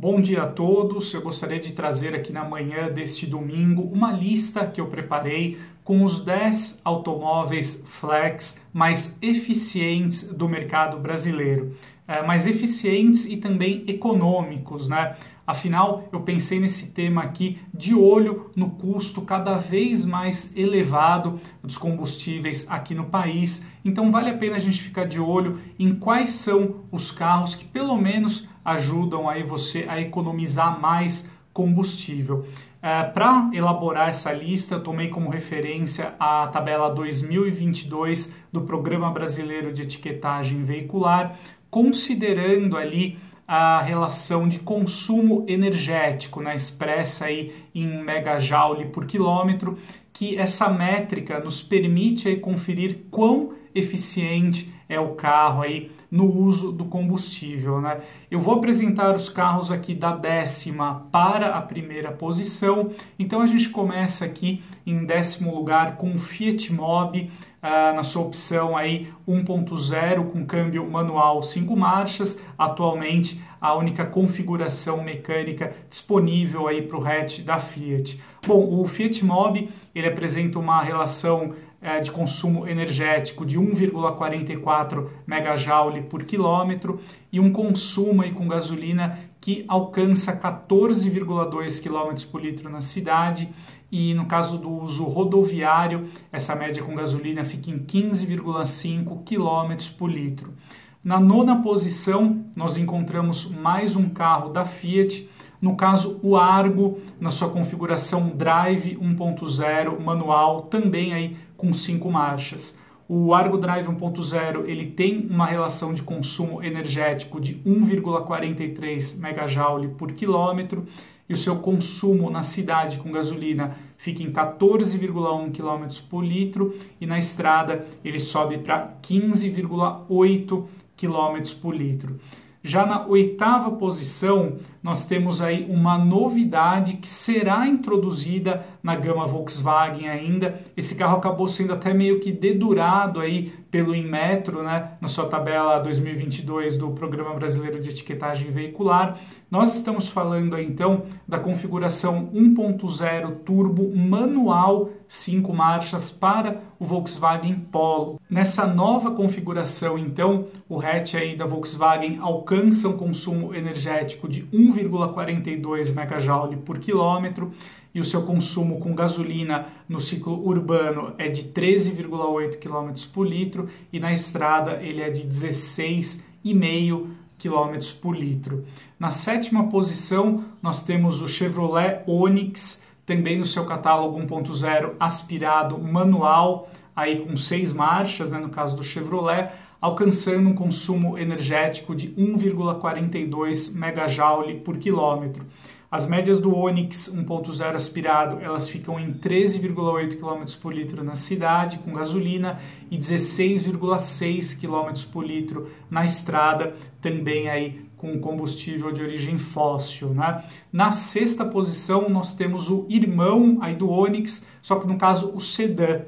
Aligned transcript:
Bom 0.00 0.18
dia 0.18 0.44
a 0.44 0.46
todos. 0.46 1.12
Eu 1.12 1.20
gostaria 1.20 1.60
de 1.60 1.74
trazer 1.74 2.14
aqui 2.14 2.32
na 2.32 2.42
manhã 2.42 2.90
deste 2.90 3.26
domingo 3.26 3.82
uma 3.82 4.10
lista 4.10 4.66
que 4.66 4.80
eu 4.80 4.86
preparei 4.86 5.58
com 5.84 6.02
os 6.02 6.24
10 6.24 6.80
automóveis 6.82 7.84
flex 7.86 8.58
mais 8.72 9.14
eficientes 9.20 10.26
do 10.32 10.48
mercado 10.48 10.98
brasileiro. 10.98 11.76
É, 12.08 12.22
mais 12.22 12.46
eficientes 12.46 13.26
e 13.26 13.36
também 13.36 13.84
econômicos, 13.86 14.88
né? 14.88 15.16
Afinal, 15.46 16.08
eu 16.10 16.20
pensei 16.22 16.58
nesse 16.58 16.92
tema 16.92 17.22
aqui 17.22 17.58
de 17.74 17.94
olho 17.94 18.50
no 18.56 18.70
custo 18.70 19.20
cada 19.20 19.58
vez 19.58 20.04
mais 20.04 20.56
elevado 20.56 21.38
dos 21.62 21.76
combustíveis 21.76 22.66
aqui 22.70 22.94
no 22.94 23.04
país. 23.04 23.66
Então, 23.84 24.10
vale 24.10 24.30
a 24.30 24.38
pena 24.38 24.56
a 24.56 24.60
gente 24.60 24.80
ficar 24.80 25.04
de 25.04 25.20
olho 25.20 25.58
em 25.78 25.94
quais 25.94 26.30
são 26.30 26.84
os 26.90 27.10
carros 27.10 27.54
que 27.54 27.66
pelo 27.66 27.96
menos 27.98 28.48
ajudam 28.70 29.28
aí 29.28 29.42
você 29.42 29.86
a 29.88 30.00
economizar 30.00 30.80
mais 30.80 31.28
combustível. 31.52 32.46
É, 32.82 33.02
Para 33.04 33.50
elaborar 33.52 34.08
essa 34.08 34.32
lista, 34.32 34.80
tomei 34.80 35.08
como 35.08 35.28
referência 35.28 36.14
a 36.18 36.46
tabela 36.48 36.94
2022 36.94 38.34
do 38.50 38.62
Programa 38.62 39.10
Brasileiro 39.10 39.72
de 39.72 39.82
Etiquetagem 39.82 40.64
Veicular, 40.64 41.36
considerando 41.70 42.76
ali 42.76 43.18
a 43.46 43.82
relação 43.82 44.48
de 44.48 44.60
consumo 44.60 45.44
energético, 45.48 46.40
né, 46.40 46.54
expressa 46.54 47.26
aí 47.26 47.52
em 47.74 48.02
megajoule 48.02 48.86
por 48.86 49.06
quilômetro, 49.06 49.76
que 50.12 50.38
essa 50.38 50.68
métrica 50.68 51.40
nos 51.40 51.62
permite 51.62 52.28
aí 52.28 52.36
conferir 52.36 53.06
quão 53.10 53.52
eficiente 53.74 54.72
é 54.88 54.98
o 54.98 55.14
carro 55.14 55.62
aí 55.62 55.90
no 56.10 56.24
uso 56.24 56.72
do 56.72 56.84
combustível. 56.84 57.80
Né? 57.80 58.00
Eu 58.28 58.40
vou 58.40 58.54
apresentar 58.54 59.14
os 59.14 59.28
carros 59.28 59.70
aqui 59.70 59.94
da 59.94 60.14
décima 60.14 61.06
para 61.12 61.54
a 61.54 61.62
primeira 61.62 62.10
posição. 62.10 62.90
Então 63.16 63.40
a 63.40 63.46
gente 63.46 63.68
começa 63.68 64.24
aqui 64.24 64.62
em 64.84 65.04
décimo 65.04 65.54
lugar 65.54 65.96
com 65.96 66.14
o 66.14 66.18
Fiat 66.18 66.72
Mobi, 66.72 67.30
ah, 67.62 67.92
na 67.92 68.02
sua 68.02 68.22
opção 68.22 68.76
aí 68.76 69.12
1.0 69.28 70.32
com 70.32 70.44
câmbio 70.44 70.90
manual 70.90 71.42
5 71.42 71.76
marchas, 71.76 72.42
atualmente 72.58 73.40
a 73.60 73.74
única 73.74 74.06
configuração 74.06 75.04
mecânica 75.04 75.74
disponível 75.88 76.66
aí 76.66 76.82
para 76.82 76.98
o 76.98 77.06
hatch 77.06 77.40
da 77.40 77.58
Fiat. 77.58 78.20
Bom, 78.46 78.80
o 78.80 78.86
Fiat 78.88 79.22
Mobi 79.24 79.68
ele 79.94 80.08
apresenta 80.08 80.58
uma 80.58 80.82
relação 80.82 81.54
é, 81.82 82.00
de 82.00 82.10
consumo 82.10 82.66
energético 82.66 83.44
de 83.46 83.58
1,44 83.58 85.08
megajoule 85.26 86.02
por 86.02 86.24
quilômetro 86.24 87.00
e 87.32 87.40
um 87.40 87.52
consumo 87.52 88.22
aí 88.22 88.32
com 88.32 88.46
gasolina 88.46 89.18
que 89.40 89.64
alcança 89.66 90.36
14,2 90.36 91.82
km 91.82 92.30
por 92.30 92.42
litro 92.42 92.68
na 92.68 92.82
cidade 92.82 93.48
e 93.90 94.14
no 94.14 94.26
caso 94.26 94.56
do 94.56 94.70
uso 94.70 95.04
rodoviário, 95.04 96.08
essa 96.30 96.54
média 96.54 96.82
com 96.82 96.94
gasolina 96.94 97.44
fica 97.44 97.70
em 97.70 97.78
15,5 97.78 99.24
km 99.24 99.96
por 99.98 100.10
litro. 100.10 100.54
Na 101.02 101.18
nona 101.18 101.62
posição, 101.62 102.44
nós 102.54 102.76
encontramos 102.76 103.50
mais 103.50 103.96
um 103.96 104.10
carro 104.10 104.50
da 104.50 104.64
Fiat, 104.64 105.28
no 105.60 105.76
caso 105.76 106.20
o 106.22 106.36
Argo, 106.36 106.98
na 107.18 107.30
sua 107.30 107.50
configuração 107.50 108.28
Drive 108.28 108.96
1.0 108.96 109.98
manual, 109.98 110.62
também 110.62 111.12
aí 111.12 111.36
com 111.60 111.72
cinco 111.72 112.10
marchas. 112.10 112.76
O 113.06 113.34
Argo 113.34 113.58
Drive 113.58 113.86
1.0 113.86 114.68
ele 114.68 114.92
tem 114.92 115.26
uma 115.28 115.44
relação 115.44 115.92
de 115.92 116.02
consumo 116.02 116.62
energético 116.62 117.40
de 117.40 117.56
1,43 117.56 119.18
megajoule 119.18 119.88
por 119.88 120.12
quilômetro 120.12 120.86
e 121.28 121.34
o 121.34 121.36
seu 121.36 121.56
consumo 121.56 122.30
na 122.30 122.42
cidade 122.42 122.98
com 122.98 123.12
gasolina 123.12 123.76
fica 123.98 124.22
em 124.22 124.32
14,1 124.32 125.52
km 125.52 126.02
por 126.08 126.24
litro 126.24 126.74
e 127.00 127.06
na 127.06 127.18
estrada 127.18 127.84
ele 128.04 128.18
sobe 128.18 128.58
para 128.58 128.96
15,8 129.02 130.64
km 130.96 131.54
por 131.60 131.74
litro. 131.74 132.18
Já 132.62 132.84
na 132.84 133.06
oitava 133.06 133.70
posição, 133.72 134.58
nós 134.82 135.04
temos 135.04 135.42
aí 135.42 135.66
uma 135.68 135.98
novidade 135.98 136.94
que 136.94 137.08
será 137.08 137.66
introduzida 137.66 138.64
na 138.82 138.96
gama 138.96 139.26
Volkswagen 139.26 140.08
ainda. 140.08 140.58
Esse 140.76 140.94
carro 140.94 141.18
acabou 141.18 141.48
sendo 141.48 141.72
até 141.72 141.92
meio 141.92 142.20
que 142.20 142.32
dedurado 142.32 143.20
aí 143.20 143.52
pelo 143.70 143.94
Inmetro, 143.94 144.62
né, 144.62 144.92
na 145.00 145.06
sua 145.06 145.26
tabela 145.26 145.78
2022 145.78 146.76
do 146.76 146.90
Programa 146.90 147.34
Brasileiro 147.34 147.80
de 147.80 147.90
Etiquetagem 147.90 148.50
Veicular. 148.50 149.18
Nós 149.50 149.76
estamos 149.76 150.08
falando 150.08 150.56
aí, 150.56 150.66
então 150.66 151.04
da 151.26 151.38
configuração 151.38 152.30
1.0 152.32 153.36
turbo 153.44 153.94
manual 153.96 154.90
5 155.06 155.52
marchas 155.52 156.10
para 156.10 156.62
o 156.78 156.84
Volkswagen 156.84 157.66
Polo. 157.72 158.20
Nessa 158.30 158.64
nova 158.66 159.10
configuração, 159.10 159.98
então, 159.98 160.46
o 160.68 160.80
hatch 160.80 161.16
aí 161.16 161.36
da 161.36 161.46
Volkswagen 161.46 162.18
alcança 162.20 162.88
um 162.88 162.96
consumo 162.96 163.52
energético 163.52 164.28
de 164.28 164.42
1,42 164.72 165.94
megajoule 165.94 166.56
por 166.56 166.78
quilômetro 166.78 167.52
e 167.94 168.00
o 168.00 168.04
seu 168.04 168.22
consumo 168.22 168.78
com 168.78 168.94
gasolina 168.94 169.66
no 169.88 170.00
ciclo 170.00 170.46
urbano 170.46 171.14
é 171.18 171.28
de 171.28 171.44
13,8 171.44 172.58
km 172.58 172.92
por 173.12 173.26
litro 173.26 173.68
e 173.92 173.98
na 173.98 174.12
estrada 174.12 174.82
ele 174.82 175.02
é 175.02 175.10
de 175.10 175.22
16,5 175.22 177.08
km 177.38 178.00
por 178.00 178.16
litro. 178.16 178.64
Na 178.98 179.10
sétima 179.10 179.68
posição, 179.68 180.44
nós 180.62 180.84
temos 180.84 181.22
o 181.22 181.28
Chevrolet 181.28 182.02
Onix, 182.06 182.82
também 183.06 183.38
no 183.38 183.44
seu 183.44 183.64
catálogo 183.64 184.20
1.0 184.20 184.92
aspirado 185.00 185.76
manual, 185.78 186.70
aí 186.94 187.24
com 187.24 187.34
seis 187.36 187.72
marchas, 187.72 188.30
né, 188.30 188.38
no 188.38 188.50
caso 188.50 188.76
do 188.76 188.84
Chevrolet, 188.84 189.50
alcançando 189.80 190.48
um 190.48 190.54
consumo 190.54 191.16
energético 191.16 191.94
de 191.94 192.08
1,42 192.10 193.74
megajoule 193.74 194.60
por 194.60 194.78
quilômetro. 194.78 195.46
As 195.90 196.06
médias 196.06 196.38
do 196.38 196.56
Onix 196.56 197.12
1.0 197.12 197.74
aspirado, 197.74 198.38
elas 198.40 198.68
ficam 198.68 199.00
em 199.00 199.12
13,8 199.12 200.20
km 200.20 200.44
por 200.62 200.72
litro 200.72 201.02
na 201.02 201.16
cidade 201.16 201.80
com 201.80 201.92
gasolina 201.92 202.60
e 202.88 202.96
16,6 202.96 204.60
km 204.60 205.10
por 205.10 205.26
litro 205.26 205.68
na 205.90 206.04
estrada, 206.04 206.74
também 207.00 207.48
aí 207.48 207.84
com 207.96 208.20
combustível 208.20 208.92
de 208.92 209.02
origem 209.02 209.36
fóssil, 209.36 210.10
né? 210.10 210.44
Na 210.72 210.92
sexta 210.92 211.44
posição 211.44 212.08
nós 212.08 212.36
temos 212.36 212.70
o 212.70 212.86
irmão 212.88 213.58
aí 213.60 213.74
do 213.74 213.90
Onix, 213.90 214.46
só 214.62 214.76
que 214.76 214.86
no 214.86 214.96
caso 214.96 215.32
o 215.34 215.40
sedã. 215.40 216.02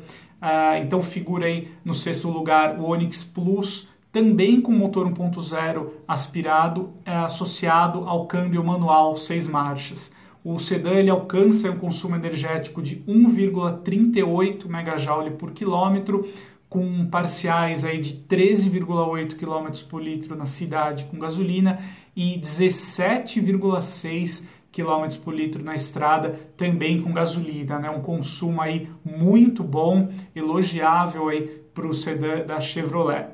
Ah, 0.44 0.76
então 0.80 1.04
figura 1.04 1.46
aí 1.46 1.68
no 1.84 1.94
sexto 1.94 2.28
lugar 2.28 2.76
o 2.80 2.88
Onix 2.88 3.22
Plus 3.22 3.88
também 4.10 4.60
com 4.60 4.72
motor 4.72 5.08
1.0 5.08 5.88
aspirado 6.06 6.90
é, 7.04 7.12
associado 7.12 8.08
ao 8.08 8.26
câmbio 8.26 8.64
manual 8.64 9.16
6 9.16 9.46
marchas. 9.46 10.12
O 10.44 10.58
sedã 10.58 10.94
ele 10.94 11.10
alcança 11.10 11.70
um 11.70 11.78
consumo 11.78 12.16
energético 12.16 12.82
de 12.82 12.96
1,38 13.06 14.66
megajoule 14.66 15.30
por 15.30 15.52
quilômetro, 15.52 16.28
com 16.68 17.06
parciais 17.06 17.84
aí 17.84 18.00
de 18.00 18.14
13,8 18.14 19.36
km 19.36 19.70
por 19.88 20.02
litro 20.02 20.34
na 20.34 20.46
cidade 20.46 21.04
com 21.04 21.20
gasolina 21.20 21.78
e 22.16 22.36
17,6 22.40 24.44
km 24.72 25.16
por 25.22 25.34
litro 25.34 25.62
na 25.62 25.74
estrada 25.74 26.40
também 26.56 27.02
com 27.02 27.12
gasolina, 27.12 27.78
né? 27.78 27.90
Um 27.90 28.00
consumo 28.00 28.60
aí 28.60 28.88
muito 29.04 29.62
bom, 29.62 30.08
elogiável 30.34 31.28
aí 31.28 31.42
para 31.74 31.86
o 31.86 31.92
sedã 31.92 32.44
da 32.44 32.58
Chevrolet. 32.58 33.28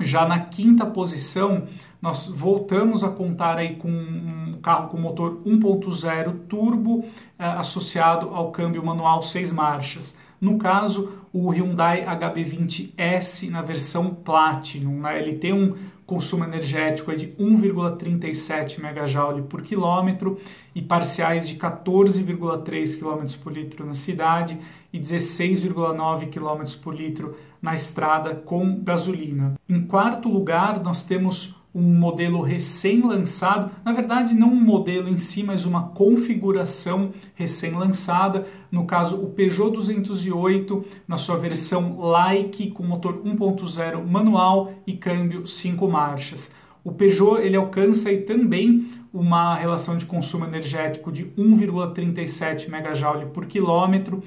Já 0.00 0.26
na 0.26 0.40
quinta 0.40 0.86
posição, 0.86 1.64
nós 2.00 2.26
voltamos 2.28 3.04
a 3.04 3.08
contar 3.08 3.58
aí 3.58 3.76
com 3.76 3.88
um 3.88 4.58
carro 4.62 4.88
com 4.88 4.98
motor 4.98 5.42
1.0 5.44 6.46
turbo 6.48 7.04
eh, 7.38 7.44
associado 7.44 8.30
ao 8.30 8.50
câmbio 8.50 8.84
manual 8.84 9.22
6 9.22 9.52
marchas. 9.52 10.16
No 10.40 10.58
caso, 10.58 11.12
o 11.32 11.50
Hyundai 11.50 12.04
HB20S 12.04 13.48
na 13.48 13.62
versão 13.62 14.12
Platinum. 14.12 15.00
Né? 15.00 15.20
Ele 15.20 15.38
tem 15.38 15.52
um 15.52 15.76
consumo 16.06 16.44
energético 16.44 17.14
de 17.14 17.28
1,37 17.38 18.80
megajoule 18.80 19.42
por 19.42 19.62
quilômetro 19.62 20.38
e 20.74 20.82
parciais 20.82 21.48
de 21.48 21.56
14,3 21.56 22.98
km 22.98 23.38
por 23.42 23.52
litro 23.52 23.86
na 23.86 23.94
cidade 23.94 24.58
e 24.92 24.98
16,9 24.98 26.28
km 26.28 26.76
por 26.82 26.94
litro 26.94 27.36
na 27.60 27.74
estrada 27.74 28.34
com 28.34 28.80
gasolina. 28.82 29.54
Em 29.68 29.86
quarto 29.86 30.28
lugar, 30.28 30.82
nós 30.82 31.04
temos 31.04 31.54
um 31.74 31.82
modelo 31.82 32.42
recém-lançado, 32.42 33.70
na 33.84 33.92
verdade 33.92 34.34
não 34.34 34.48
um 34.48 34.60
modelo 34.60 35.08
em 35.08 35.16
si, 35.16 35.42
mas 35.42 35.64
uma 35.64 35.88
configuração 35.88 37.12
recém-lançada, 37.34 38.46
no 38.70 38.86
caso 38.86 39.22
o 39.22 39.30
Peugeot 39.30 39.72
208 39.72 40.84
na 41.08 41.16
sua 41.16 41.36
versão 41.36 41.98
Like 41.98 42.70
com 42.72 42.82
motor 42.82 43.22
1.0 43.24 44.04
manual 44.06 44.72
e 44.86 44.92
câmbio 44.92 45.46
5 45.46 45.88
marchas. 45.88 46.52
O 46.84 46.92
Peugeot 46.92 47.40
ele 47.40 47.56
alcança 47.56 48.08
aí 48.08 48.22
também 48.22 48.90
uma 49.12 49.54
relação 49.54 49.96
de 49.96 50.06
consumo 50.06 50.44
energético 50.44 51.12
de 51.12 51.26
1,37 51.26 52.68
megajoule 52.68 53.26
por 53.26 53.46
quilômetro, 53.46 54.22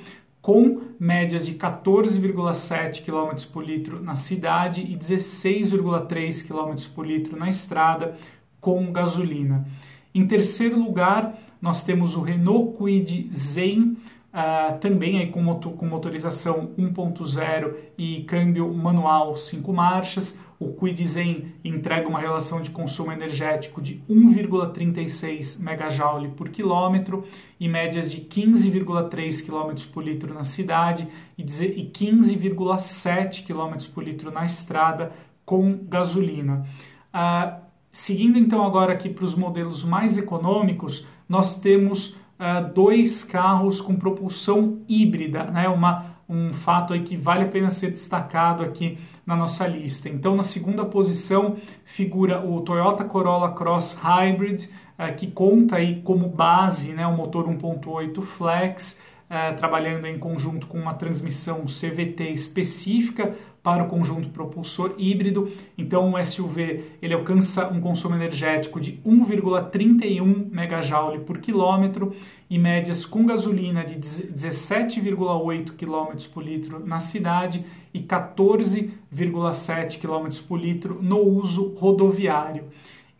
com 0.45 0.79
médias 0.99 1.47
de 1.47 1.55
14,7 1.55 3.03
km 3.03 3.35
por 3.51 3.65
litro 3.65 3.99
na 3.99 4.15
cidade 4.15 4.81
e 4.83 4.95
16,3 4.95 6.47
km 6.47 6.75
por 6.93 7.07
litro 7.07 7.35
na 7.35 7.49
estrada 7.49 8.15
com 8.61 8.91
gasolina. 8.91 9.65
Em 10.13 10.27
terceiro 10.27 10.77
lugar, 10.77 11.35
nós 11.59 11.83
temos 11.83 12.15
o 12.15 12.21
Renault 12.21 12.77
Kwid 12.77 13.31
Zen, 13.35 13.97
uh, 14.35 14.77
também 14.79 15.19
aí 15.19 15.31
com, 15.31 15.41
motor, 15.41 15.73
com 15.73 15.85
motorização 15.85 16.71
1.0 16.77 17.73
e 17.97 18.23
câmbio 18.23 18.71
manual 18.73 19.35
5 19.35 19.71
marchas. 19.71 20.37
O 20.57 20.73
Kwid 20.73 21.05
Zen 21.05 21.53
entrega 21.63 22.07
uma 22.07 22.19
relação 22.19 22.61
de 22.61 22.69
consumo 22.69 23.11
energético 23.11 23.81
de 23.81 24.01
1,36 24.09 25.59
megajoule 25.59 26.29
por 26.29 26.49
quilômetro 26.49 27.25
e 27.59 27.67
médias 27.67 28.09
de 28.09 28.21
15,3 28.21 29.45
km 29.45 29.91
por 29.93 30.03
litro 30.03 30.33
na 30.33 30.45
cidade 30.45 31.07
e 31.37 31.43
15,7 31.43 33.45
km 33.45 33.85
por 33.93 34.03
litro 34.03 34.31
na 34.31 34.45
estrada 34.45 35.11
com 35.45 35.77
gasolina. 35.83 36.65
Uh, 37.13 37.61
seguindo 37.91 38.37
então 38.37 38.65
agora 38.65 38.93
aqui 38.93 39.09
para 39.09 39.25
os 39.25 39.35
modelos 39.35 39.83
mais 39.83 40.17
econômicos, 40.17 41.05
nós 41.27 41.59
temos 41.59 42.15
uh, 42.39 42.73
dois 42.73 43.23
carros 43.23 43.81
com 43.81 43.95
propulsão 43.95 44.79
híbrida, 44.87 45.43
né? 45.45 45.67
Uma, 45.67 46.17
um 46.27 46.53
fato 46.53 46.93
aí 46.93 47.03
que 47.03 47.15
vale 47.15 47.43
a 47.43 47.47
pena 47.47 47.69
ser 47.69 47.91
destacado 47.91 48.63
aqui 48.63 48.97
na 49.25 49.35
nossa 49.35 49.67
lista. 49.67 50.09
Então, 50.09 50.35
na 50.35 50.43
segunda 50.43 50.85
posição 50.85 51.55
figura 51.83 52.45
o 52.45 52.61
Toyota 52.61 53.03
Corolla 53.03 53.51
Cross 53.51 53.97
Hybrid, 54.01 54.65
uh, 54.97 55.15
que 55.15 55.27
conta 55.27 55.77
aí 55.77 56.01
como 56.01 56.29
base 56.29 56.93
né, 56.93 57.05
o 57.05 57.13
motor 57.13 57.47
1.8 57.47 58.21
Flex, 58.21 58.99
uh, 59.35 59.55
trabalhando 59.55 60.07
em 60.07 60.17
conjunto 60.17 60.65
com 60.67 60.79
uma 60.79 60.93
transmissão 60.93 61.65
CVT 61.65 62.29
específica 62.31 63.35
para 63.61 63.83
o 63.83 63.87
conjunto 63.87 64.29
propulsor 64.29 64.93
híbrido. 64.97 65.51
Então, 65.77 66.13
o 66.13 66.23
SUV 66.23 66.85
ele 67.01 67.13
alcança 67.13 67.67
um 67.67 67.81
consumo 67.81 68.15
energético 68.15 68.79
de 68.79 68.93
1,31 69.05 70.49
megajoule 70.51 71.19
por 71.19 71.39
quilômetro 71.39 72.13
e 72.49 72.57
médias 72.59 73.05
com 73.05 73.25
gasolina 73.25 73.83
de 73.83 73.95
17,8 73.95 75.71
km 75.71 76.15
por 76.31 76.43
litro 76.43 76.85
na 76.85 76.99
cidade 76.99 77.65
e 77.93 77.99
14,7 77.99 79.99
km 79.99 80.29
por 80.47 80.59
litro 80.59 80.99
no 81.01 81.19
uso 81.19 81.73
rodoviário. 81.75 82.65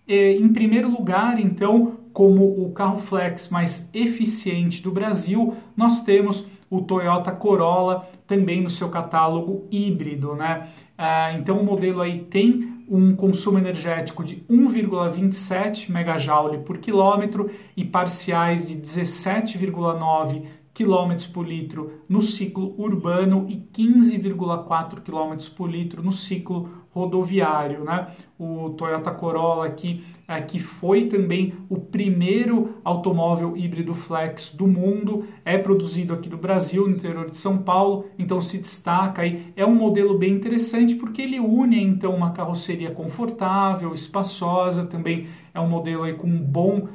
Em 0.08 0.48
primeiro 0.50 0.88
lugar, 0.88 1.40
então, 1.40 1.98
como 2.16 2.66
o 2.66 2.72
carro 2.72 3.00
flex 3.00 3.50
mais 3.50 3.90
eficiente 3.94 4.82
do 4.82 4.90
Brasil, 4.90 5.54
nós 5.76 6.02
temos 6.02 6.48
o 6.70 6.82
Toyota 6.82 7.30
Corolla 7.30 8.08
também 8.26 8.62
no 8.62 8.70
seu 8.70 8.88
catálogo 8.88 9.68
híbrido, 9.70 10.34
né? 10.34 10.70
Ah, 10.98 11.34
então 11.34 11.60
o 11.60 11.66
modelo 11.66 12.00
aí 12.02 12.20
tem 12.20 12.86
um 12.88 13.14
consumo 13.18 13.58
energético 13.58 14.24
de 14.24 14.38
1,27 14.50 15.92
megajoule 15.92 16.60
por 16.60 16.78
quilômetro 16.78 17.52
e 17.76 17.84
parciais 17.84 18.66
de 18.66 18.78
17,9 18.78 20.44
km 20.74 21.32
por 21.34 21.46
litro 21.46 22.02
no 22.08 22.22
ciclo 22.22 22.76
urbano 22.78 23.46
e 23.50 23.58
15,4 23.58 25.02
km 25.02 25.50
por 25.56 25.70
litro 25.70 26.02
no 26.02 26.14
ciclo 26.14 26.85
rodoviário, 26.96 27.84
né? 27.84 28.08
O 28.40 28.70
Toyota 28.72 29.12
Corolla 29.12 29.66
aqui, 29.66 30.04
é, 30.28 30.42
que 30.42 30.60
foi 30.60 31.08
também 31.08 31.54
o 31.70 31.78
primeiro 31.78 32.76
automóvel 32.84 33.56
híbrido 33.56 33.94
flex 33.94 34.54
do 34.56 34.66
mundo, 34.66 35.26
é 35.44 35.58
produzido 35.58 36.14
aqui 36.14 36.30
no 36.30 36.38
Brasil, 36.38 36.88
no 36.88 36.96
interior 36.96 37.30
de 37.30 37.38
São 37.38 37.58
Paulo, 37.58 38.06
então 38.18 38.40
se 38.40 38.58
destaca 38.58 39.22
aí. 39.22 39.54
É 39.56 39.66
um 39.66 39.76
modelo 39.76 40.18
bem 40.18 40.34
interessante 40.34 40.96
porque 40.96 41.22
ele 41.22 41.40
une 41.40 41.82
então 41.82 42.16
uma 42.16 42.32
carroceria 42.32 42.92
confortável, 42.92 43.94
espaçosa, 43.94 44.86
também 44.86 45.28
é 45.54 45.60
um 45.60 45.68
modelo 45.68 46.04
aí 46.04 46.14
com 46.14 46.28
um 46.28 46.42
bom 46.42 46.88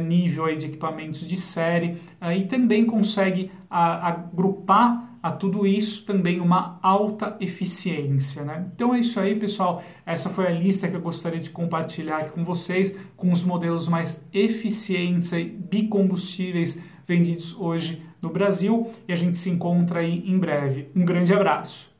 nível 0.00 0.46
aí 0.46 0.56
de 0.56 0.66
equipamentos 0.66 1.26
de 1.26 1.36
série 1.36 1.98
uh, 2.20 2.32
e 2.32 2.46
também 2.46 2.84
consegue 2.84 3.44
uh, 3.44 3.50
agrupar 3.70 5.12
a 5.22 5.30
tudo 5.30 5.66
isso 5.66 6.04
também 6.04 6.40
uma 6.40 6.80
alta 6.82 7.36
eficiência. 7.38 8.42
Né? 8.42 8.66
Então 8.74 8.92
é 8.92 8.98
isso 8.98 9.20
aí, 9.20 9.36
pessoal. 9.36 9.82
Essa 10.04 10.28
foi 10.28 10.46
a 10.46 10.50
lista 10.50 10.88
que 10.88 10.96
eu 10.96 11.00
gostaria 11.00 11.38
de 11.38 11.50
compartilhar 11.50 12.30
com 12.30 12.44
vocês, 12.44 12.98
com 13.16 13.30
os 13.30 13.44
modelos 13.44 13.86
mais 13.86 14.26
eficientes 14.32 15.32
aí, 15.32 15.44
bicombustíveis 15.44 16.82
vendidos 17.06 17.56
hoje 17.56 18.02
no 18.20 18.30
Brasil. 18.30 18.90
E 19.06 19.12
a 19.12 19.16
gente 19.16 19.36
se 19.36 19.48
encontra 19.48 20.00
aí 20.00 20.24
em 20.26 20.38
breve. 20.38 20.88
Um 20.94 21.04
grande 21.04 21.32
abraço. 21.32 21.91